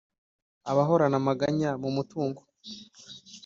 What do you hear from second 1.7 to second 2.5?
mu mutungo